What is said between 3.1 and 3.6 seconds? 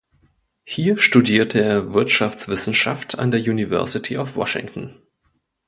an der